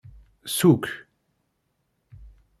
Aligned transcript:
Sukk. 0.55 0.85